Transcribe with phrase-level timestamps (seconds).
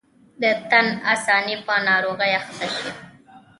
[0.41, 2.89] د تن آساني په ناروغۍ اخته شي.